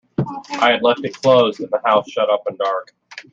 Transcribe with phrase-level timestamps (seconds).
[0.59, 2.95] I had left it closed and the house shut up and dark.